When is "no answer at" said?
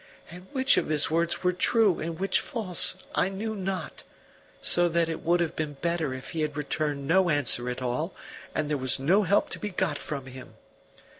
7.07-7.83